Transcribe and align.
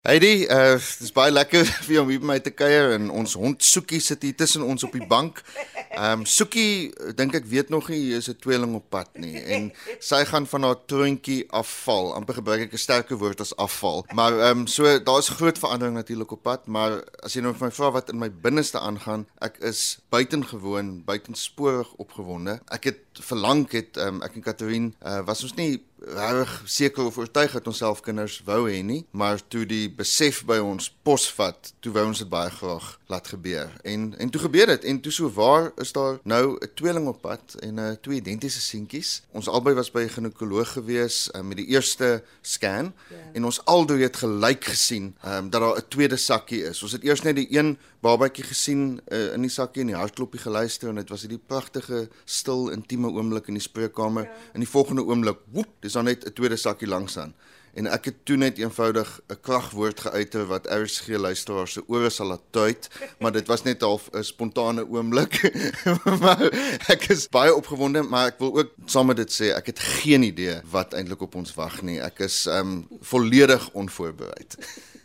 Heidi, 0.00 0.46
uh 0.48 0.78
dis 0.80 1.10
baie 1.12 1.28
lekker 1.28 1.66
vir 1.84 1.92
jou 1.92 2.02
om 2.06 2.08
hier 2.08 2.20
by 2.22 2.28
my 2.30 2.38
te 2.40 2.54
kuier 2.56 2.94
en 2.94 3.10
ons 3.12 3.34
hond 3.36 3.60
Soekie 3.60 3.98
sit 4.00 4.22
hier 4.24 4.32
tussen 4.32 4.62
ons 4.64 4.86
op 4.86 4.94
die 4.96 5.04
bank. 5.04 5.42
Ehm 5.90 6.22
um, 6.22 6.24
Soekie, 6.24 6.88
dink 7.18 7.36
ek 7.36 7.44
weet 7.50 7.68
nog 7.68 7.90
nie 7.92 8.14
is 8.16 8.30
'n 8.32 8.38
tweeling 8.40 8.72
op 8.78 8.86
pad 8.88 9.10
nie 9.20 9.36
en 9.36 9.68
sy 10.00 10.22
gaan 10.24 10.46
van 10.48 10.64
haar 10.64 10.78
troontjie 10.88 11.44
afval. 11.52 12.14
amper 12.16 12.40
gebruik 12.40 12.62
ek 12.62 12.72
'n 12.72 12.80
sterker 12.80 13.20
woord 13.20 13.44
as 13.44 13.52
afval. 13.56 14.06
Maar 14.16 14.32
ehm 14.38 14.60
um, 14.60 14.66
so 14.66 14.88
daar's 14.98 15.28
groot 15.28 15.58
verandering 15.58 15.96
natuurlik 16.00 16.32
op 16.32 16.42
pad, 16.48 16.66
maar 16.66 17.04
as 17.20 17.36
jy 17.36 17.42
nou 17.42 17.52
vir 17.52 17.68
my 17.68 17.70
vra 17.70 17.90
wat 17.92 18.08
in 18.08 18.18
my 18.18 18.30
binneste 18.30 18.78
aangaan, 18.80 19.26
ek 19.40 19.60
is 19.60 19.98
buitengewoon, 20.08 21.04
buitensporig 21.04 21.92
opgewonde. 22.00 22.60
Ek 22.72 22.84
het 22.84 23.04
verlang 23.20 23.68
het 23.70 24.00
um, 24.00 24.22
ek 24.22 24.34
en 24.34 24.42
Katrien 24.48 24.94
uh, 25.04 25.20
was 25.26 25.42
ons 25.42 25.54
nie 25.60 25.84
reg 26.00 26.62
seker 26.64 27.04
of 27.04 27.18
oortuig 27.18 27.52
dat 27.52 27.66
ons 27.66 27.80
self 27.82 28.00
kinders 28.00 28.40
wou 28.44 28.64
hê 28.70 28.80
nie, 28.82 29.04
maar 29.10 29.40
toe 29.48 29.66
die 29.68 29.88
besef 29.92 30.42
by 30.48 30.58
ons 30.62 30.88
posvat, 31.04 31.72
toe 31.80 31.92
wou 31.92 32.06
ons 32.08 32.22
dit 32.22 32.30
baie 32.30 32.50
graag 32.50 32.98
laat 33.10 33.28
gebeur. 33.28 33.70
En 33.82 34.14
en 34.18 34.30
toe 34.30 34.40
gebeur 34.40 34.66
dit 34.66 34.84
en 34.84 35.00
toe 35.00 35.12
so 35.12 35.30
waar 35.34 35.72
is 35.76 35.92
daar 35.92 36.18
nou 36.22 36.56
'n 36.60 36.70
tweeling 36.74 37.06
op 37.08 37.20
pad 37.20 37.54
en 37.58 37.74
'n 37.74 37.78
uh, 37.78 37.90
twee 38.00 38.16
identiese 38.16 38.60
seentjies. 38.60 39.22
Ons 39.30 39.48
albei 39.48 39.74
was 39.74 39.90
by 39.90 40.00
'n 40.00 40.08
ginekoloog 40.08 40.72
gewees 40.72 41.30
uh, 41.34 41.40
met 41.40 41.56
die 41.56 41.66
eerste 41.66 42.22
scan 42.40 42.92
yeah. 43.08 43.18
Ja. 43.18 43.32
en 43.32 43.44
ons 43.44 43.64
albei 43.64 44.02
het 44.02 44.16
gelyk 44.16 44.64
gesien 44.64 45.16
um, 45.26 45.50
dat 45.50 45.60
daar 45.60 45.76
'n 45.76 45.88
tweede 45.88 46.16
sakkie 46.16 46.62
is. 46.62 46.82
Ons 46.82 46.92
het 46.92 47.04
eers 47.04 47.22
net 47.22 47.36
die 47.36 47.58
een 47.58 47.78
babatjie 48.00 48.44
gesien 48.44 49.00
uh, 49.08 49.32
in 49.32 49.44
die 49.44 49.50
sakkie 49.50 49.80
en 49.80 49.86
die 49.86 49.96
hartklopie 49.96 50.40
geluister 50.40 50.88
en 50.88 50.94
dit 50.94 51.08
was 51.08 51.20
hierdie 51.20 51.42
pragtige 51.46 52.08
stil 52.24 52.68
intieme 52.68 53.08
oomblik 53.08 53.46
in 53.46 53.58
die 53.58 53.62
spreekkamer. 53.62 54.24
Ja. 54.24 54.30
In 54.54 54.64
die 54.64 54.68
volgende 54.68 55.04
oomblik, 55.04 55.38
woep, 55.52 55.68
dis 55.90 55.98
dan 55.98 56.06
net 56.06 56.26
'n 56.26 56.32
tweede 56.32 56.56
sakkie 56.56 56.88
langs 56.88 57.18
aan 57.18 57.34
en 57.74 57.86
ek 57.90 58.08
het 58.10 58.16
toe 58.26 58.36
net 58.36 58.58
eenvoudig 58.58 59.20
'n 59.28 59.40
kragwoord 59.40 60.00
geuiter 60.00 60.46
wat 60.46 60.66
RSG 60.66 61.08
luisteraars 61.08 61.72
se 61.72 61.82
ore 61.86 62.10
sal 62.10 62.26
laat 62.26 62.42
tuit, 62.50 62.88
maar 63.18 63.32
dit 63.32 63.46
was 63.46 63.62
net 63.62 63.80
half 63.80 64.08
'n 64.12 64.22
spontane 64.22 64.86
oomblik. 64.88 65.52
maar 66.22 66.42
ek 66.88 67.08
is 67.08 67.28
baie 67.28 67.54
opgewonde, 67.54 68.02
maar 68.02 68.26
ek 68.26 68.38
wil 68.38 68.58
ook 68.58 68.70
saam 68.86 69.06
met 69.06 69.16
dit 69.16 69.32
sê 69.32 69.54
ek 69.54 69.66
het 69.66 69.78
geen 69.78 70.22
idee 70.22 70.60
wat 70.70 70.94
eintlik 70.94 71.20
op 71.20 71.34
ons 71.34 71.54
wag 71.54 71.82
nie. 71.82 72.00
Ek 72.00 72.18
is 72.18 72.46
um 72.46 72.88
volledig 73.00 73.70
onvoorbereid. 73.72 74.56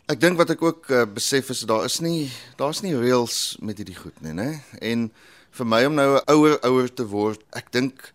Ek 0.08 0.20
dink 0.20 0.38
wat 0.38 0.50
ek 0.50 0.62
ook 0.62 0.90
uh, 0.90 1.06
besef 1.14 1.50
is 1.50 1.66
daar 1.66 1.86
is 1.86 2.00
nie 2.00 2.32
daar's 2.58 2.82
nie 2.82 2.98
reëls 2.98 3.58
met 3.60 3.78
hierdie 3.78 3.98
goed 3.98 4.22
nie, 4.22 4.34
né? 4.34 4.62
En 4.82 5.12
vir 5.52 5.66
my 5.66 5.86
om 5.86 5.94
nou 5.94 6.18
'n 6.18 6.22
ouer 6.26 6.60
ouer 6.62 6.94
te 6.94 7.06
word, 7.06 7.42
ek 7.54 7.72
dink 7.72 8.14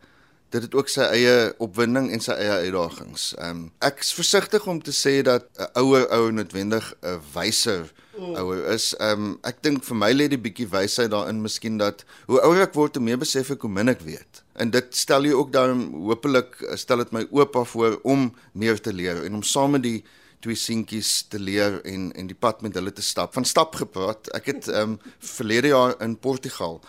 dit 0.51 0.63
het 0.63 0.75
ook 0.75 0.89
sy 0.91 1.07
eie 1.15 1.53
opwinding 1.63 2.11
en 2.11 2.23
sy 2.23 2.35
eie 2.35 2.67
uitdagings. 2.67 3.31
Ehm 3.39 3.51
um, 3.51 3.65
ek's 3.87 4.13
versigtig 4.15 4.67
om 4.67 4.83
te 4.83 4.95
sê 4.95 5.23
dat 5.23 5.47
'n 5.59 5.71
ouer 5.83 6.09
ou 6.11 6.31
noodwendig 6.31 6.95
'n 7.03 7.21
wyser 7.35 7.93
ouer 8.21 8.65
is. 8.75 8.95
Ehm 8.99 9.25
um, 9.25 9.39
ek 9.47 9.63
dink 9.63 9.85
vir 9.87 9.97
my 9.97 10.11
lê 10.13 10.29
die 10.29 10.41
bietjie 10.41 10.69
wysheid 10.71 11.11
daarin 11.15 11.43
miskien 11.43 11.79
dat 11.79 12.05
hoe 12.27 12.41
ouer 12.43 12.63
ek 12.67 12.75
word, 12.75 12.97
hoe 12.97 13.05
meer 13.05 13.21
besef 13.21 13.51
ek 13.55 13.67
hoe 13.67 13.71
min 13.71 13.89
ek 13.93 14.03
weet. 14.07 14.43
En 14.61 14.71
dit 14.71 14.97
stel 14.97 15.25
jy 15.25 15.33
ook 15.33 15.53
dan 15.53 15.87
hopelik 16.07 16.59
stel 16.77 17.05
dit 17.05 17.13
my 17.13 17.27
oop 17.31 17.57
af 17.57 17.75
voor 17.77 18.01
om 18.03 18.31
meer 18.53 18.81
te 18.81 18.93
leer 18.93 19.25
en 19.25 19.41
om 19.41 19.43
saam 19.43 19.77
met 19.79 19.83
die 19.83 20.01
twee 20.41 20.57
seentjies 20.57 21.27
te 21.29 21.39
leer 21.39 21.81
en 21.85 22.11
en 22.17 22.27
die 22.27 22.37
pad 22.37 22.63
met 22.63 22.75
hulle 22.75 22.93
te 22.93 23.05
stap. 23.05 23.35
Van 23.35 23.45
stap 23.45 23.77
gepraat. 23.77 24.33
Ek 24.37 24.47
het 24.53 24.69
ehm 24.69 24.97
um, 24.97 24.99
verlede 25.19 25.75
jaar 25.75 25.97
in 26.01 26.19
Portugal 26.19 26.81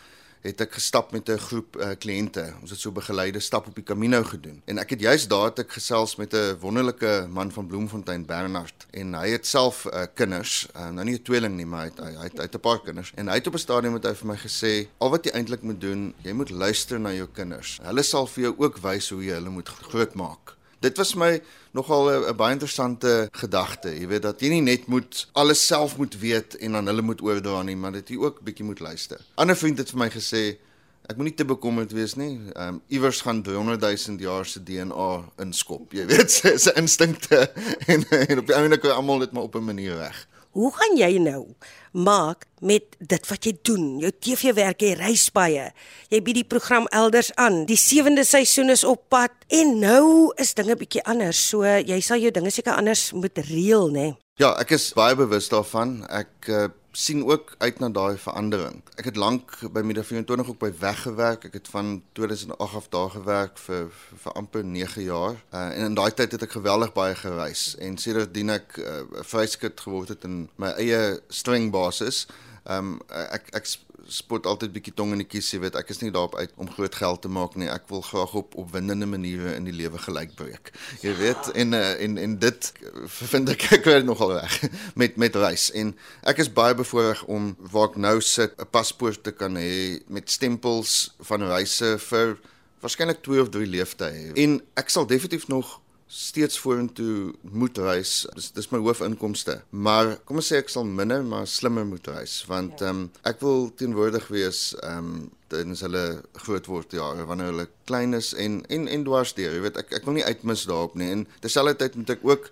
het 0.41 0.61
ek 0.61 0.73
gestap 0.73 1.11
met 1.11 1.29
'n 1.29 1.37
groep 1.37 1.77
uh, 1.77 1.91
kliënte. 1.97 2.53
Ons 2.61 2.69
het 2.69 2.79
so 2.79 2.91
begeleide 2.91 3.39
stap 3.39 3.67
op 3.67 3.75
die 3.75 3.83
Camino 3.83 4.23
gedoen. 4.23 4.61
En 4.65 4.77
ek 4.77 4.89
het 4.89 4.99
juist 4.99 5.29
daar 5.29 5.45
het 5.45 5.59
ek 5.59 5.71
gesels 5.71 6.15
met 6.15 6.33
'n 6.33 6.57
wonderlike 6.59 7.27
man 7.29 7.51
van 7.51 7.67
Bloemfontein, 7.67 8.25
Bernard, 8.25 8.87
en 8.91 9.13
hy 9.13 9.29
het 9.29 9.47
self 9.47 9.85
uh, 9.85 10.03
kinders, 10.13 10.67
uh, 10.75 10.89
nou 10.89 11.05
nie 11.05 11.15
'n 11.15 11.21
tweeling 11.21 11.55
nie, 11.55 11.65
maar 11.65 11.81
hy 11.81 11.89
het 11.89 11.99
hy 11.99 12.23
het, 12.23 12.37
hy 12.37 12.43
het 12.43 12.55
'n 12.55 12.59
paar 12.59 12.81
kinders. 12.81 13.11
En 13.15 13.27
hy 13.27 13.33
het 13.33 13.47
op 13.47 13.53
'n 13.53 13.57
stadium 13.57 13.93
met 13.93 14.03
hy 14.03 14.13
vir 14.13 14.27
my 14.27 14.37
gesê, 14.37 14.87
al 14.97 15.09
wat 15.09 15.25
jy 15.25 15.31
eintlik 15.31 15.61
moet 15.61 15.81
doen, 15.81 16.13
jy 16.23 16.33
moet 16.33 16.49
luister 16.49 16.99
na 16.99 17.13
jou 17.13 17.27
kinders. 17.33 17.79
Hulle 17.83 18.03
sal 18.03 18.27
vir 18.27 18.43
jou 18.43 18.55
ook 18.57 18.77
wys 18.77 19.09
hoe 19.09 19.23
jy 19.23 19.33
hulle 19.33 19.49
moet 19.49 19.69
grootmaak. 19.69 20.60
Dit 20.81 20.97
was 20.97 21.13
my 21.13 21.41
nogal 21.77 22.09
'n 22.09 22.35
baie 22.35 22.53
interessante 22.53 23.29
gedagte. 23.31 23.89
Jy 23.99 24.07
weet 24.07 24.21
dat 24.21 24.41
jy 24.41 24.49
nie 24.49 24.61
net 24.61 24.87
moet 24.87 25.27
alles 25.33 25.65
self 25.65 25.97
moet 25.97 26.19
weet 26.19 26.57
en 26.57 26.71
dan 26.71 26.85
hulle 26.85 27.01
moet 27.01 27.21
oordra 27.21 27.61
nie, 27.61 27.75
maar 27.75 27.91
dat 27.91 28.09
jy 28.09 28.17
ook 28.17 28.41
bietjie 28.41 28.65
moet 28.65 28.79
luister. 28.79 29.21
Ander 29.35 29.55
vriend 29.55 29.77
het 29.77 29.89
vir 29.89 29.99
my 29.99 30.09
gesê 30.09 30.57
ek 31.05 31.17
moenie 31.17 31.35
te 31.35 31.45
bekommerd 31.45 31.91
wees 31.91 32.15
nie. 32.15 32.39
Ehm 32.55 32.67
um, 32.67 32.81
iewers 32.87 33.21
gaan 33.21 33.43
300 33.43 33.81
000 34.07 34.19
jaar 34.19 34.45
se 34.45 34.63
DNA 34.63 35.23
inskop. 35.37 35.93
Jy 35.93 36.05
weet 36.05 36.31
sy, 36.37 36.57
sy 36.57 36.73
instinkte 36.75 37.51
en, 37.85 38.05
en 38.09 38.39
op 38.39 38.47
die 38.47 38.55
einde 38.55 38.77
kan 38.77 38.95
almal 38.95 39.19
dit 39.19 39.31
maar 39.31 39.43
op 39.43 39.55
'n 39.55 39.63
manier 39.65 39.97
reg. 39.97 40.27
Hoe 40.51 40.67
gaan 40.75 40.97
jy 40.99 41.15
nou 41.23 41.53
maak 41.95 42.43
met 42.59 42.97
dit 42.99 43.27
wat 43.29 43.45
jy 43.47 43.53
doen? 43.63 43.85
Jou 44.03 44.11
TV-werk, 44.11 44.83
jy 44.83 44.97
reis 44.99 45.29
baie. 45.31 45.69
Jy 46.11 46.19
bied 46.25 46.41
die 46.41 46.47
program 46.47 46.89
elders 46.91 47.29
aan. 47.39 47.61
Die 47.69 47.79
7de 47.79 48.25
seisoen 48.27 48.73
is 48.73 48.83
op 48.83 49.05
pad 49.13 49.31
en 49.47 49.77
nou 49.79 50.33
is 50.41 50.51
dinge 50.57 50.75
bietjie 50.75 51.05
anders. 51.07 51.39
So 51.53 51.63
jy 51.63 52.01
sal 52.03 52.19
jou 52.19 52.33
dinge 52.35 52.51
seker 52.51 52.75
anders 52.75 53.13
moet 53.15 53.39
reël, 53.47 53.87
né? 53.95 54.09
Ja, 54.41 54.51
ek 54.59 54.75
is 54.75 54.89
baie 54.97 55.15
bewus 55.15 55.47
daarvan. 55.53 56.01
Ek 56.11 56.51
uh, 56.51 56.67
sien 56.91 57.25
ook 57.25 57.55
uit 57.57 57.79
na 57.79 57.89
daai 57.89 58.17
verandering. 58.17 58.81
Ek 58.99 59.05
het 59.05 59.15
lank 59.15 59.53
by 59.71 59.79
Media 59.85 60.03
24 60.03 60.49
ook 60.49 60.59
by 60.59 60.71
weggewerk. 60.79 61.45
Ek 61.47 61.53
het 61.53 61.67
van 61.71 62.01
2008 62.11 62.75
af 62.75 62.89
daar 62.89 63.09
gewerk 63.09 63.57
vir 63.57 63.87
vir, 63.89 64.17
vir 64.23 64.31
amper 64.31 64.65
9 64.65 65.03
jaar. 65.03 65.39
Uh, 65.53 65.69
en 65.77 65.85
in 65.85 65.95
daai 65.95 66.11
tyd 66.13 66.31
het 66.31 66.43
ek 66.43 66.57
geweldig 66.57 66.93
baie 66.93 67.15
gereis 67.15 67.75
en 67.79 67.97
sedertdien 67.97 68.49
ek 68.49 68.77
'n 68.77 68.83
uh, 68.83 69.23
vryskut 69.23 69.79
geword 69.79 70.09
het 70.15 70.23
in 70.23 70.49
my 70.55 70.73
eie 70.77 71.21
string 71.29 71.71
basis. 71.71 72.27
Ehm 72.63 72.77
um, 72.77 72.99
ek 73.07 73.47
ek 73.55 73.65
spot 74.07 74.45
altyd 74.45 74.73
bietjie 74.75 74.93
tong 74.95 75.11
in 75.15 75.21
die 75.23 75.27
kies, 75.27 75.49
jy 75.53 75.59
weet, 75.63 75.75
ek 75.79 75.89
is 75.93 76.01
nie 76.01 76.11
daarop 76.13 76.35
uit 76.39 76.53
om 76.61 76.69
groot 76.71 76.95
geld 76.95 77.21
te 77.23 77.31
maak 77.31 77.57
nie. 77.59 77.69
Ek 77.71 77.89
wil 77.91 78.03
graag 78.05 78.33
op 78.37 78.55
opwindende 78.59 79.09
maniere 79.09 79.55
in 79.57 79.67
die 79.67 79.75
lewe 79.75 79.99
gelyk 80.01 80.35
breek. 80.39 80.71
Jy 81.03 81.15
weet, 81.19 81.51
en 81.63 81.75
uh, 81.77 81.81
en 82.05 82.17
en 82.21 82.37
dit 82.41 82.71
vind 83.17 83.51
ek 83.55 83.67
ek 83.79 83.89
weet 83.89 84.07
nogal 84.07 84.37
reg 84.39 84.57
met 85.01 85.19
met 85.21 85.35
reis. 85.35 85.69
En 85.77 85.93
ek 86.29 86.43
is 86.45 86.53
baie 86.53 86.77
bevoorreg 86.77 87.25
om 87.27 87.51
waar 87.73 87.91
ek 87.91 87.99
nou 87.99 88.17
sit 88.21 88.55
'n 88.57 88.69
paspoort 88.71 89.23
te 89.23 89.35
kan 89.35 89.57
hê 89.59 89.99
met 90.07 90.29
stempels 90.31 91.13
van 91.19 91.43
reise 91.51 91.97
vir 92.09 92.37
waarskynlik 92.81 93.21
2 93.21 93.41
of 93.41 93.49
3 93.49 93.67
leeftye. 93.67 94.31
En 94.35 94.61
ek 94.79 94.89
sal 94.89 95.05
definitief 95.05 95.47
nog 95.47 95.80
steeds 96.11 96.59
vorentoe 96.59 97.33
moet 97.41 97.77
reis. 97.77 98.25
Dis 98.35 98.49
dis 98.51 98.69
my 98.73 98.81
hoofinkomste. 98.83 99.61
Maar 99.69 100.17
kom 100.27 100.41
ons 100.41 100.49
sê 100.51 100.59
ek 100.59 100.71
sal 100.71 100.87
minder 100.87 101.23
maar 101.23 101.47
slimmer 101.47 101.85
moet 101.87 102.09
reis 102.11 102.41
want 102.51 102.83
ja. 102.83 102.89
ehm 102.91 103.05
ja. 103.05 103.05
um, 103.05 103.21
ek 103.31 103.39
wil 103.45 103.69
teenwoordig 103.79 104.27
wees 104.33 104.71
ehm 104.81 105.13
um, 105.13 105.29
tydens 105.51 105.81
hulle 105.83 106.03
groot 106.45 106.67
word 106.71 106.93
jare 106.95 107.25
wanneer 107.27 107.49
hulle 107.51 107.67
klein 107.89 108.15
is 108.15 108.31
en 108.39 108.61
en 108.71 108.87
en 108.87 109.07
dwarsdeur. 109.07 109.55
Jy 109.55 109.63
weet 109.67 109.79
ek 109.83 109.95
ek 109.99 110.07
wil 110.07 110.19
nie 110.19 110.27
uitmis 110.27 110.67
daarop 110.67 110.99
nie 110.99 111.09
en 111.15 111.25
terselfdertyd 111.43 111.97
moet 111.99 112.13
ek 112.15 112.27
ook 112.27 112.51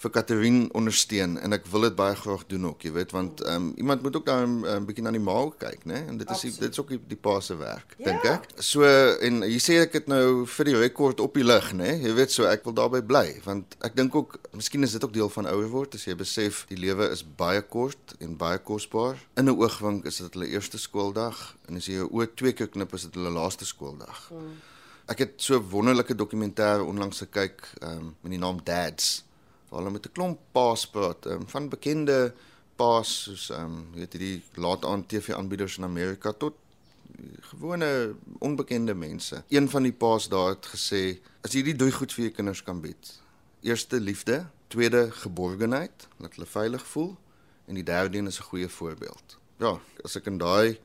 vir 0.00 0.12
Katerine 0.14 0.68
ondersteun 0.76 1.34
en 1.44 1.52
ek 1.52 1.66
wil 1.68 1.84
dit 1.84 1.96
baie 1.96 2.14
graag 2.16 2.46
doen 2.48 2.70
ook, 2.70 2.86
jy 2.86 2.92
weet, 2.94 3.10
want 3.12 3.42
ehm 3.44 3.68
um, 3.68 3.72
iemand 3.82 4.02
moet 4.02 4.16
ook 4.16 4.26
daar 4.26 4.46
'n 4.46 4.64
um, 4.64 4.86
bietjie 4.88 5.04
na 5.04 5.10
die 5.12 5.20
maal 5.20 5.50
kyk, 5.50 5.84
né? 5.84 6.06
En 6.08 6.16
dit 6.16 6.30
is 6.30 6.40
die, 6.40 6.52
dit 6.58 6.72
is 6.72 6.80
ook 6.80 6.88
die, 6.88 7.00
die 7.08 7.16
pa 7.16 7.40
se 7.40 7.56
werk, 7.56 7.94
ja. 7.98 8.04
dink 8.04 8.24
ek. 8.24 8.48
So 8.56 8.84
en 9.20 9.42
jy 9.44 9.60
sê 9.60 9.80
ek 9.84 9.92
het 9.92 10.08
nou 10.08 10.46
vir 10.46 10.64
die 10.64 10.76
rekord 10.76 11.20
op 11.20 11.34
die 11.34 11.44
lig, 11.44 11.72
né? 11.76 12.00
Jy 12.00 12.14
weet 12.16 12.32
so 12.32 12.48
ek 12.48 12.64
wil 12.64 12.74
daarbey 12.74 13.02
bly 13.02 13.40
want 13.44 13.76
ek 13.84 13.96
dink 13.96 14.14
ook 14.14 14.38
miskien 14.52 14.82
is 14.82 14.92
dit 14.92 15.04
ook 15.04 15.12
deel 15.12 15.28
van 15.28 15.46
ouer 15.46 15.68
word 15.68 15.94
as 15.94 16.06
jy 16.06 16.16
besef 16.16 16.64
die 16.68 16.80
lewe 16.80 17.10
is 17.10 17.24
baie 17.36 17.60
kort 17.60 18.16
en 18.20 18.36
baie 18.36 18.58
kosbaar. 18.58 19.20
In 19.36 19.44
'n 19.44 19.56
oogwink 19.56 20.06
is 20.06 20.16
dit 20.16 20.32
hulle 20.34 20.48
eerste 20.48 20.78
skooldag 20.78 21.56
en 21.68 21.76
as 21.76 21.86
jy 21.86 22.00
jou 22.00 22.08
oë 22.08 22.34
twee 22.34 22.52
keer 22.52 22.68
knip 22.68 22.94
is 22.94 23.02
dit 23.02 23.14
hulle 23.14 23.30
laaste 23.30 23.64
skooldag. 23.64 24.28
Hmm. 24.28 24.56
Ek 25.08 25.18
het 25.18 25.32
so 25.36 25.60
wonderlike 25.60 26.14
dokumentêr 26.14 26.80
onlangs 26.80 27.18
gekyk 27.18 27.68
um, 27.82 28.16
met 28.22 28.30
die 28.30 28.38
naam 28.38 28.60
Dads 28.64 29.24
waar 29.70 29.80
hulle 29.80 29.92
met 29.96 30.06
'n 30.06 30.12
klomp 30.12 30.38
paas 30.52 30.86
praat, 30.86 31.26
um, 31.26 31.46
van 31.48 31.68
bekende 31.68 32.34
paas 32.76 33.22
soos 33.22 33.50
ehm 33.50 33.64
um, 33.64 33.86
weet 33.94 34.12
jy 34.12 34.18
die 34.18 34.42
laat 34.54 34.84
aan 34.84 35.06
TV 35.06 35.34
aanbieders 35.34 35.78
in 35.78 35.84
Amerika 35.84 36.32
tot 36.32 36.54
gewone 37.40 38.14
onbekende 38.38 38.94
mense. 38.94 39.42
Een 39.48 39.68
van 39.68 39.82
die 39.82 39.92
paas 39.92 40.28
daar 40.28 40.54
het 40.54 40.66
gesê 40.66 41.18
as 41.40 41.52
jy 41.52 41.62
die 41.62 41.76
drie 41.76 41.92
goed 41.92 42.12
vir 42.12 42.24
jou 42.24 42.34
kinders 42.34 42.62
kan 42.62 42.80
bied. 42.80 43.12
Eerste 43.60 44.00
liefde, 44.00 44.46
tweede 44.68 45.10
geborgenheid, 45.12 46.08
laat 46.16 46.34
hulle 46.34 46.46
veilig 46.46 46.86
voel 46.86 47.16
en 47.66 47.74
die 47.74 47.84
derde 47.84 48.18
een 48.18 48.26
is 48.26 48.40
'n 48.40 48.48
goeie 48.52 48.68
voorbeeld. 48.68 49.38
Ja, 49.58 49.80
as 50.04 50.16
ek 50.16 50.26
in 50.26 50.38
daai 50.38 50.78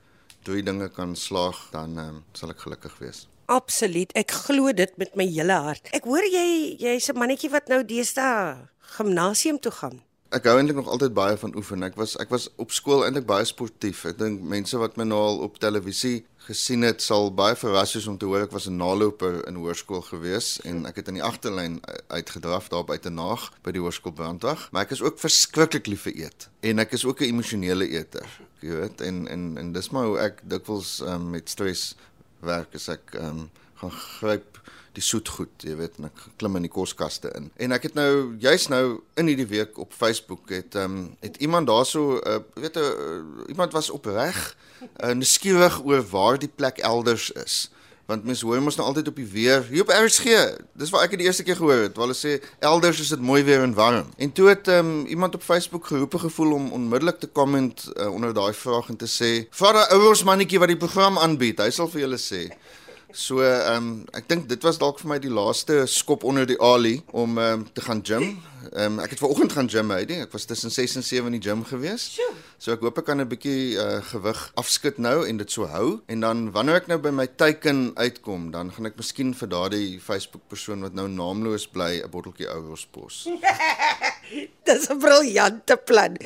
drie 0.43 0.63
dinge 0.63 0.89
kan 0.89 1.15
slaag, 1.15 1.69
dan 1.71 1.97
um, 1.97 2.23
sal 2.33 2.49
ek 2.49 2.59
gelukkig 2.59 2.97
wees. 2.97 3.27
Absoluut. 3.45 4.11
Ek 4.17 4.31
glo 4.31 4.73
dit 4.73 4.97
met 4.97 5.15
my 5.15 5.27
hele 5.29 5.53
hart. 5.53 5.89
Ek 5.93 6.03
hoor 6.03 6.23
jy 6.23 6.75
jy's 6.79 7.09
'n 7.09 7.17
mannetjie 7.17 7.51
wat 7.51 7.67
nou 7.67 7.83
deesdae 7.83 8.67
gimnasium 8.97 9.59
toe 9.59 9.71
gaan. 9.71 10.01
ek 10.35 10.49
hou 10.49 10.57
eintlik 10.59 10.75
nog 10.75 10.89
altyd 10.91 11.13
baie 11.15 11.37
van 11.39 11.53
oefen. 11.55 11.83
Ek 11.83 11.95
was 11.95 12.15
ek 12.19 12.31
was 12.33 12.49
op 12.61 12.73
skool 12.75 13.05
eintlik 13.05 13.27
baie 13.29 13.45
sportief. 13.47 14.03
Ek 14.09 14.17
dink 14.19 14.41
mense 14.41 14.77
wat 14.81 14.97
my 14.99 15.05
nou 15.07 15.19
al 15.19 15.37
op 15.45 15.59
televisie 15.63 16.25
gesien 16.45 16.83
het 16.85 17.01
sal 17.01 17.31
baie 17.33 17.55
verras 17.57 17.95
wees 17.95 18.07
om 18.11 18.17
te 18.21 18.27
hoor 18.29 18.43
ek 18.45 18.51
was 18.51 18.67
'n 18.67 18.77
naloper 18.77 19.47
in 19.47 19.55
hoërskool 19.55 20.01
gewees 20.01 20.59
en 20.65 20.85
ek 20.85 20.95
het 20.95 21.07
in 21.07 21.17
die 21.19 21.23
agterlyn 21.23 21.79
uitgedraf 22.09 22.69
daar 22.69 22.85
by 22.85 22.97
Tenaag 22.97 23.51
by 23.63 23.71
die 23.71 23.81
hoërskool 23.81 24.13
Brandwag. 24.13 24.69
Maar 24.71 24.83
ek 24.83 24.91
is 24.91 25.01
ook 25.01 25.19
verskriklik 25.19 25.87
lief 25.87 26.01
vir 26.01 26.15
eet 26.25 26.49
en 26.61 26.79
ek 26.79 26.91
is 26.93 27.05
ook 27.05 27.21
'n 27.21 27.31
emosionele 27.31 27.87
eter. 27.89 28.27
Jy 28.61 28.69
weet 28.69 29.01
en 29.01 29.27
en 29.27 29.57
en 29.57 29.71
dis 29.71 29.89
maar 29.89 30.05
hoe 30.05 30.19
ek 30.19 30.41
dikwels 30.43 30.99
um, 31.01 31.29
met 31.29 31.49
stres 31.49 31.95
werk 32.45 32.75
as 32.77 32.87
ek 32.93 33.15
um, 33.19 33.49
gaan 33.81 33.91
gryp 33.91 34.59
die 34.95 35.03
soetgoed, 35.03 35.65
jy 35.67 35.75
weet, 35.75 35.97
en 35.99 36.07
ek 36.07 36.21
klim 36.39 36.55
in 36.55 36.65
die 36.67 36.71
koskaste 36.71 37.31
in. 37.35 37.49
En 37.59 37.75
ek 37.75 37.89
het 37.89 37.97
nou 37.97 38.35
juis 38.39 38.67
nou 38.71 38.83
in 39.19 39.27
hierdie 39.27 39.49
week 39.51 39.79
op 39.81 39.95
Facebook 39.95 40.53
het 40.53 40.77
ehm 40.79 40.97
um, 40.97 41.09
het 41.19 41.39
iemand 41.43 41.67
daarso 41.67 42.21
uh, 42.21 42.39
weet 42.55 42.79
'n 42.79 42.85
uh, 42.85 43.49
iemand 43.51 43.75
was 43.75 43.89
opreg 43.89 44.55
uh, 45.03 45.11
nuuskierig 45.11 45.81
oor 45.83 46.03
waar 46.11 46.39
die 46.39 46.51
plek 46.55 46.77
elders 46.77 47.31
is. 47.31 47.69
Want 48.05 48.23
mens 48.23 48.41
hoor 48.45 48.61
mos 48.61 48.75
nou 48.77 48.85
altyd 48.87 49.07
op 49.09 49.15
die 49.17 49.25
weer, 49.25 49.63
hier 49.69 49.81
op 49.81 49.89
RSG. 49.89 50.35
Dis 50.77 50.91
waar 50.93 51.07
ek 51.07 51.15
dit 51.15 51.23
die 51.23 51.27
eerste 51.27 51.43
keer 51.43 51.57
gehoor 51.57 51.87
het. 51.87 51.97
Hulle 51.97 52.13
sê 52.13 52.35
elders 52.59 53.01
is 53.01 53.09
dit 53.15 53.21
mooi 53.21 53.41
weer 53.43 53.65
en 53.65 53.73
warm. 53.73 54.11
En 54.21 54.31
toe 54.31 54.51
het 54.51 54.69
um, 54.69 55.05
iemand 55.09 55.35
op 55.35 55.43
Facebook 55.43 55.87
geroepe 55.89 56.19
gevoel 56.19 56.53
om 56.53 56.71
onmiddellik 56.77 57.19
te 57.19 57.27
komment 57.27 57.87
uh, 57.95 58.11
onder 58.13 58.33
daai 58.33 58.53
vraag 58.53 58.91
en 58.93 58.99
te 59.01 59.09
sê: 59.09 59.31
"Vra 59.49 59.71
daai 59.73 59.97
ouers 59.97 60.23
mannetjie 60.23 60.61
wat 60.61 60.69
die 60.73 60.77
program 60.77 61.17
aanbied, 61.17 61.65
hy 61.65 61.71
sal 61.73 61.89
vir 61.89 62.05
julle 62.05 62.21
sê." 62.21 62.45
So 63.15 63.39
ehm 63.39 63.77
um, 63.77 63.91
ek 64.11 64.27
dink 64.27 64.49
dit 64.51 64.65
was 64.67 64.75
dalk 64.75 64.97
vir 64.99 65.07
my 65.13 65.17
die 65.23 65.31
laaste 65.31 65.85
skop 65.87 66.25
onder 66.27 66.43
die 66.49 66.57
alie 66.59 66.97
om 67.15 67.37
ehm 67.39 67.61
um, 67.61 67.63
te 67.71 67.83
gaan 67.85 68.01
gym. 68.03 68.25
Ehm 68.73 68.97
um, 68.97 68.99
ek 68.99 69.13
het 69.15 69.21
vanoggend 69.23 69.53
gaan 69.55 69.69
gym 69.71 69.91
uit. 69.95 70.11
Ek 70.11 70.33
was 70.35 70.43
tussen 70.49 70.73
6 70.73 70.97
en 70.99 71.05
7 71.07 71.31
in 71.31 71.37
die 71.37 71.45
gym 71.45 71.63
gewees. 71.63 72.09
So 72.59 72.75
ek 72.75 72.83
hoop 72.83 72.99
ek 72.99 73.07
kan 73.07 73.23
'n 73.23 73.29
bietjie 73.31 73.79
uh, 73.79 74.01
gewig 74.11 74.41
afskud 74.59 74.99
nou 74.99 75.23
en 75.29 75.39
dit 75.39 75.51
so 75.51 75.63
hou 75.71 76.01
en 76.11 76.27
dan 76.27 76.51
wanneer 76.51 76.81
ek 76.81 76.91
nou 76.91 76.99
by 76.99 77.13
my 77.15 77.27
teiken 77.27 77.93
uitkom, 77.95 78.51
dan 78.51 78.73
gaan 78.75 78.91
ek 78.91 78.99
miskien 78.99 79.31
vir 79.31 79.47
daardie 79.47 79.99
Facebook 80.03 80.43
persoon 80.51 80.83
wat 80.83 80.93
nou 80.93 81.07
naamloos 81.07 81.69
bly 81.71 82.03
'n 82.03 82.11
botteltjie 82.11 82.51
ouers 82.51 82.83
pos. 82.91 83.23
Dis 84.67 84.89
'n 84.91 84.99
briljante 84.99 85.77
plan. 85.77 86.19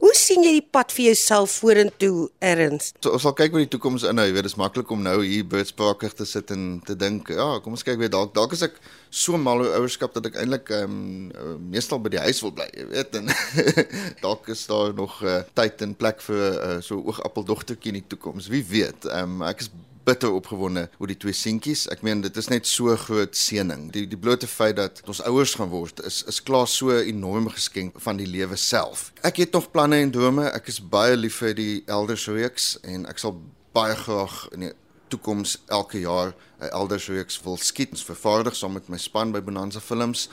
Hoe 0.00 0.12
sien 0.16 0.44
jy 0.44 0.52
die 0.58 0.66
pad 0.74 0.92
vir 0.92 1.10
jouself 1.10 1.54
vorentoe, 1.62 2.28
Erns? 2.44 2.90
So 3.00 3.14
ons 3.16 3.24
sal 3.24 3.34
kyk 3.36 3.54
wat 3.54 3.64
die 3.64 3.70
toekoms 3.76 4.04
inhou. 4.08 4.26
Jy 4.28 4.34
weet, 4.36 4.46
dit 4.46 4.52
is 4.52 4.60
maklik 4.60 4.92
om 4.92 5.02
nou 5.04 5.16
hier 5.22 5.46
beurtspraakig 5.48 6.16
te 6.18 6.26
sit 6.28 6.52
en 6.54 6.66
te 6.86 6.96
dink, 6.98 7.32
ja, 7.32 7.48
kom 7.64 7.76
ons 7.76 7.86
kyk 7.86 8.00
weer 8.00 8.12
dalk 8.12 8.34
dalk 8.36 8.52
is 8.56 8.64
ek 8.66 8.76
so 9.16 9.38
mal 9.40 9.62
oor 9.64 9.78
ouerskap 9.78 10.12
dat 10.16 10.28
ek 10.28 10.36
eintlik 10.42 10.70
ehm 10.74 10.96
um, 11.32 11.66
meestal 11.72 12.00
by 12.02 12.12
die 12.12 12.20
huis 12.26 12.42
wil 12.44 12.52
bly, 12.56 12.68
jy 12.76 12.86
weet. 12.92 13.16
En 13.20 13.32
dalk 14.24 14.50
is 14.52 14.66
daar 14.68 14.92
nog 14.96 15.18
uh, 15.24 15.40
tyd 15.56 15.84
en 15.86 15.96
plek 15.96 16.20
vir 16.26 16.44
uh, 16.44 16.76
so 16.84 17.00
oogappel-dogtertjie 17.00 17.94
in 17.94 18.00
die 18.02 18.08
toekoms. 18.14 18.50
Wie 18.52 18.64
weet. 18.68 19.08
Ehm 19.08 19.40
um, 19.40 19.46
ek 19.48 19.64
is 19.64 19.72
bitter 20.06 20.32
opgewonde 20.32 20.86
oor 20.98 21.10
die 21.10 21.18
twee 21.18 21.34
seentjies. 21.34 21.86
Ek 21.90 22.04
meen 22.06 22.22
dit 22.24 22.38
is 22.38 22.48
net 22.52 22.68
so 22.70 22.94
groot 23.06 23.34
seëning. 23.36 23.88
Die 23.94 24.06
die 24.06 24.20
blote 24.20 24.48
feit 24.50 24.78
dat 24.78 25.02
ons 25.10 25.22
ouers 25.26 25.56
gaan 25.58 25.72
word 25.72 26.02
is 26.06 26.22
is 26.30 26.40
klaar 26.46 26.68
so 26.70 26.94
'n 26.94 27.08
enorme 27.10 27.50
geskenk 27.50 28.00
van 28.06 28.16
die 28.16 28.30
lewe 28.30 28.56
self. 28.56 29.12
Ek 29.22 29.36
het 29.42 29.52
nog 29.52 29.70
planne 29.70 29.96
en 29.96 30.10
drome. 30.10 30.48
Ek 30.50 30.68
is 30.68 30.80
baie 30.80 31.16
lief 31.16 31.42
vir 31.42 31.54
die 31.54 31.82
Elders 31.86 32.26
reeks 32.26 32.78
en 32.82 33.06
ek 33.06 33.18
sal 33.18 33.40
baie 33.72 33.96
graag 33.96 34.48
in 34.52 34.60
die 34.60 34.72
toekoms 35.08 35.58
elke 35.68 36.00
jaar 36.00 36.34
'n 36.60 36.70
Elders 36.70 37.08
reeks 37.08 37.40
wil 37.42 37.56
skiet 37.56 37.90
ons 37.90 38.04
vervaardig 38.04 38.56
saam 38.56 38.72
met 38.72 38.88
my 38.88 38.98
span 38.98 39.32
by 39.32 39.40
Bonanza 39.40 39.80
Films. 39.80 40.28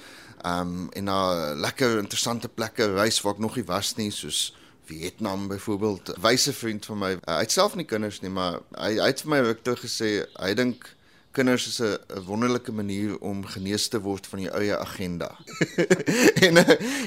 Um 0.45 0.89
en 0.93 1.03
na 1.03 1.53
lekker 1.55 1.97
interessante 1.97 2.47
plekke 2.47 2.93
reis 2.93 3.21
waar 3.21 3.33
ek 3.33 3.39
nog 3.39 3.55
nie 3.55 3.65
was 3.65 3.95
nie 3.95 4.11
soos 4.11 4.53
Vietnam 4.85 5.47
byvoorbeeld. 5.47 6.15
Wyse 6.21 6.53
vriend 6.53 6.85
van 6.85 6.97
my, 6.97 7.11
uh, 7.13 7.37
hy 7.37 7.45
het 7.45 7.51
self 7.51 7.75
nie 7.75 7.87
kinders 7.87 8.19
nie, 8.21 8.31
maar 8.33 8.59
hy 8.77 8.95
hy 8.99 9.07
het 9.11 9.23
vir 9.23 9.33
my 9.35 9.39
ook 9.47 9.63
toe 9.63 9.77
gesê 9.79 10.11
hy 10.39 10.53
dink 10.57 10.89
kinders 11.33 11.67
is 11.67 11.79
'n 11.81 12.23
wonderlike 12.25 12.71
manier 12.71 13.19
om 13.19 13.45
genees 13.45 13.87
te 13.87 13.99
word 13.99 14.27
van 14.27 14.41
jou 14.41 14.53
eie 14.53 14.77
agenda. 14.77 15.31
en 16.45 16.57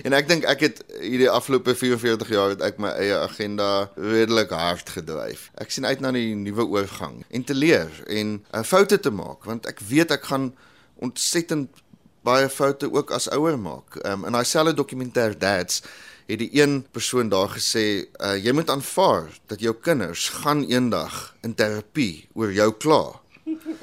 en 0.05 0.13
ek 0.13 0.29
dink 0.29 0.45
ek 0.45 0.61
het 0.61 0.83
hierdie 1.01 1.31
afgelope 1.31 1.75
44 1.75 2.29
jaar 2.29 2.49
het 2.55 2.61
ek 2.61 2.79
my 2.83 2.91
eie 2.99 3.15
agenda 3.15 3.91
redelik 3.95 4.51
hard 4.51 4.91
gedryf. 4.91 5.51
Ek 5.55 5.71
sien 5.71 5.87
uit 5.87 6.01
na 6.01 6.11
die 6.11 6.35
nuwe 6.35 6.67
oorgang 6.67 7.23
en 7.31 7.45
te 7.45 7.55
leer 7.55 7.91
en 8.07 8.43
uh, 8.51 8.63
foute 8.63 8.99
te 8.99 9.11
maak 9.11 9.45
want 9.45 9.67
ek 9.67 9.81
weet 9.81 10.11
ek 10.11 10.25
gaan 10.25 10.55
ontsettend 10.97 11.71
baie 12.27 12.49
foute 12.51 12.91
ook 12.93 13.11
as 13.15 13.31
ouer 13.31 13.59
maak. 13.59 14.01
Um, 14.03 14.25
in 14.27 14.35
daai 14.35 14.45
selfe 14.45 14.75
dokumentêr 14.75 15.39
Dads 15.39 15.83
het 16.27 16.39
die 16.39 16.51
een 16.53 16.81
persoon 16.91 17.29
daar 17.31 17.51
gesê 17.55 17.85
uh, 18.19 18.35
jy 18.35 18.53
moet 18.53 18.71
aanvaar 18.71 19.31
dat 19.47 19.63
jou 19.63 19.75
kinders 19.75 20.29
gaan 20.43 20.65
eendag 20.67 21.37
in 21.47 21.55
terapie 21.55 22.29
oor 22.35 22.53
jou 22.53 22.73
kla. 22.75 23.03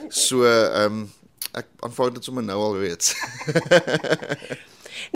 So 0.10 0.44
ehm 0.48 1.04
um, 1.04 1.12
ek 1.54 1.68
aanvaar 1.86 2.16
dit 2.16 2.26
sommer 2.26 2.44
nou 2.44 2.58
al 2.58 2.80
reeds. 2.82 3.14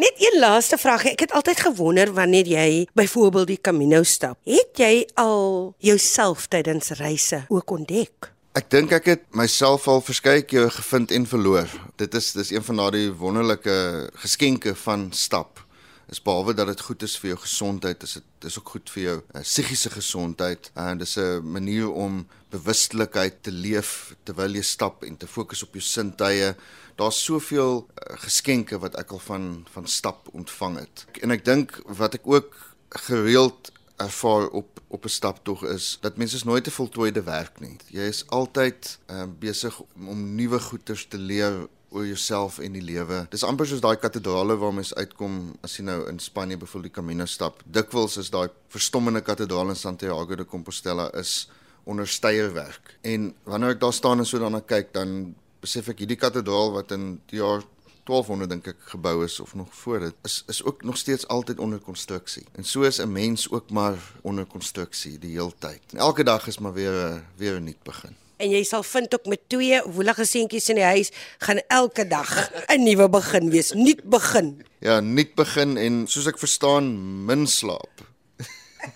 Net 0.04 0.14
een 0.22 0.40
laaste 0.40 0.78
vraag. 0.78 1.06
Ek 1.10 1.24
het 1.26 1.34
altyd 1.34 1.60
gewonder 1.66 2.14
wanneer 2.14 2.46
jy 2.46 2.88
byvoorbeeld 2.94 3.48
die 3.48 3.62
Camino 3.62 4.04
stap. 4.04 4.38
Het 4.46 4.82
jy 4.82 5.08
al 5.18 5.74
jouself 5.78 6.48
tydens 6.48 6.94
reise 7.02 7.46
ook 7.48 7.72
ontdek? 7.74 8.32
Ek 8.58 8.70
dink 8.74 8.94
ek 8.94 9.06
het 9.06 9.24
myself 9.38 9.88
al 9.88 10.02
verskeie 10.02 10.42
keer 10.46 10.70
gevind 10.74 11.12
en 11.12 11.26
verloor. 11.30 11.70
Dit 11.98 12.14
is 12.18 12.32
dis 12.38 12.52
een 12.54 12.64
van 12.64 12.84
daardie 12.84 13.10
wonderlike 13.14 13.78
geskenke 14.22 14.76
van 14.76 15.10
stap 15.14 15.67
is 16.08 16.22
behalwe 16.22 16.54
dat 16.54 16.68
dit 16.68 16.82
goed 16.88 17.04
is 17.04 17.18
vir 17.20 17.34
jou 17.34 17.40
gesondheid, 17.44 18.04
is 18.04 18.14
dit 18.20 18.28
dis 18.46 18.58
ook 18.60 18.70
goed 18.76 18.92
vir 18.94 19.04
jou 19.04 19.16
uh, 19.20 19.42
psigiese 19.42 19.92
gesondheid 19.92 20.72
en 20.76 20.98
dis 20.98 21.18
'n 21.18 21.44
manier 21.44 21.92
om 21.92 22.28
bewustelikheid 22.50 23.44
te 23.44 23.52
leef 23.52 24.16
terwyl 24.24 24.56
jy 24.56 24.64
stap 24.64 25.04
en 25.04 25.18
te 25.18 25.28
fokus 25.28 25.64
op 25.64 25.74
jou 25.74 25.84
sintuie. 25.84 26.56
Daar's 26.96 27.24
soveel 27.24 27.88
uh, 27.88 28.18
geskenke 28.24 28.80
wat 28.80 28.96
ek 28.96 29.12
al 29.12 29.20
van 29.20 29.66
van 29.74 29.88
stap 29.88 30.30
ontvang 30.32 30.80
het. 30.80 31.06
En 31.22 31.32
ek 31.32 31.46
dink 31.46 31.82
wat 31.86 32.14
ek 32.14 32.28
ook 32.28 32.56
gereeld 32.90 33.72
ervaar 33.98 34.48
op 34.48 34.78
op 34.88 35.04
'n 35.04 35.10
staptog 35.10 35.64
is 35.64 35.98
dat 36.02 36.18
mense 36.18 36.46
nooit 36.46 36.64
te 36.64 36.72
voltooide 36.72 37.24
werk 37.24 37.60
nie. 37.60 37.76
Jy 37.88 38.08
is 38.08 38.28
altyd 38.28 39.00
uh, 39.12 39.24
besig 39.40 39.82
om 39.94 40.36
nuwe 40.36 40.60
goeters 40.60 41.06
te 41.08 41.18
leer 41.18 41.68
oor 41.90 42.06
jouself 42.06 42.60
en 42.60 42.76
die 42.76 42.84
lewe. 42.84 43.26
Dis 43.32 43.46
amper 43.48 43.68
soos 43.70 43.84
daai 43.84 43.96
kathedrale 44.02 44.58
waar 44.60 44.74
mens 44.76 44.94
uitkom 44.96 45.56
as 45.66 45.78
jy 45.78 45.86
nou 45.88 46.00
in 46.12 46.20
Spanje 46.20 46.58
bevoel 46.60 46.88
die 46.88 46.94
Camino 46.94 47.26
stap. 47.30 47.62
Dikwels 47.66 48.18
is 48.22 48.32
daai 48.34 48.50
verstommende 48.74 49.22
kathedraal 49.22 49.72
in 49.74 49.80
Santiago 49.80 50.36
de 50.36 50.46
Compostela 50.46 51.10
is 51.16 51.48
onder 51.88 52.08
steierwerk. 52.08 52.98
En 53.02 53.32
wanneer 53.48 53.78
ek 53.78 53.82
daar 53.82 53.96
staan 53.96 54.20
en 54.20 54.28
so 54.28 54.40
daarna 54.40 54.60
kyk, 54.60 54.92
dan 54.94 55.34
besef 55.64 55.88
ek 55.94 56.04
hierdie 56.04 56.20
kathedraal 56.20 56.74
wat 56.76 56.92
in 56.96 57.18
die 57.32 57.40
jaar 57.40 57.64
1200 58.08 58.52
dink 58.52 58.68
ek 58.72 58.86
gebou 58.94 59.18
is 59.26 59.40
of 59.44 59.54
nog 59.60 59.72
voor 59.82 60.06
dit 60.06 60.28
is 60.28 60.38
is 60.48 60.62
ook 60.64 60.84
nog 60.88 60.98
steeds 60.98 61.28
altyd 61.28 61.60
onder 61.60 61.80
konstruksie. 61.80 62.46
En 62.56 62.64
so 62.64 62.88
is 62.88 63.00
'n 63.00 63.12
mens 63.12 63.50
ook 63.52 63.70
maar 63.70 63.98
onder 64.22 64.46
konstruksie 64.46 65.20
die 65.20 65.36
heeltyd. 65.36 65.82
Elke 65.94 66.24
dag 66.24 66.48
is 66.48 66.60
maar 66.60 66.74
weer 66.74 67.24
weer 67.36 67.60
'n 67.60 67.64
nuut 67.64 67.84
begin 67.84 68.16
en 68.38 68.52
jy 68.54 68.64
sal 68.64 68.84
vind 68.84 69.14
ook 69.14 69.26
met 69.26 69.42
twee 69.50 69.82
woelige 69.86 70.26
seentjies 70.26 70.70
in 70.70 70.82
die 70.82 70.88
huis 70.88 71.12
gaan 71.46 71.62
elke 71.68 72.08
dag 72.08 72.32
'n 72.70 72.84
nuwe 72.84 73.10
begin 73.10 73.50
wees, 73.50 73.72
nuut 73.74 74.04
begin. 74.04 74.66
Ja, 74.80 75.00
nuut 75.00 75.36
begin 75.36 75.78
en 75.78 76.08
soos 76.08 76.28
ek 76.28 76.40
verstaan, 76.40 76.86
min 77.26 77.48
slaap. 77.48 78.06